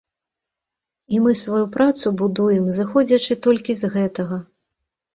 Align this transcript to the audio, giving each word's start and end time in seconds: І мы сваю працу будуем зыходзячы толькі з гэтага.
І 1.15 1.19
мы 1.25 1.35
сваю 1.43 1.61
працу 1.77 2.05
будуем 2.23 2.65
зыходзячы 2.81 3.33
толькі 3.47 3.81
з 3.87 3.95
гэтага. 3.99 4.45